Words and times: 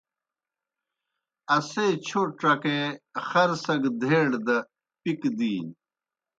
اشپوئے 1.55 1.87
چھوٹ 2.07 2.29
ڇکے 2.39 2.77
خر 3.27 3.49
سگہ 3.63 3.91
دھیڑ 4.01 4.27
دہ 4.45 4.57
پکی 5.01 5.29
دِینوْ 5.37 5.71